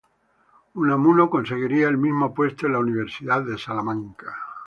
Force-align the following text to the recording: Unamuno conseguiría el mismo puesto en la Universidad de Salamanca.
Unamuno 0.73 1.29
conseguiría 1.29 1.87
el 1.87 1.95
mismo 1.99 2.33
puesto 2.33 2.65
en 2.65 2.73
la 2.73 2.79
Universidad 2.79 3.43
de 3.43 3.59
Salamanca. 3.59 4.35